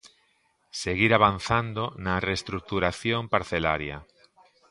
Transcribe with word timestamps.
Seguir 0.83 1.11
avanzando 1.13 1.83
na 2.05 2.15
reestruturación 2.27 3.21
parcelaria. 3.33 3.97